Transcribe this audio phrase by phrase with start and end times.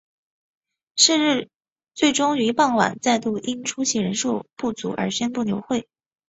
[0.95, 1.49] 是日
[1.93, 5.87] 最终于傍晚再度因出席人数不足而宣布流会。